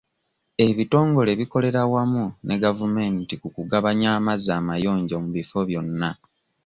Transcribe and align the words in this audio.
Ebitongole 0.67 1.31
bikolera 1.39 1.81
wamu 1.93 2.25
ne 2.45 2.55
gavumneti 2.63 3.35
mu 3.41 3.49
kugabanya 3.55 4.09
amazzi 4.17 4.49
amayonjo 4.59 5.15
mu 5.23 5.29
bifo 5.37 5.59
byonna. 5.69 6.09